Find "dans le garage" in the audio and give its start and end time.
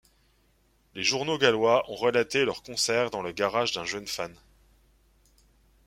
3.11-3.73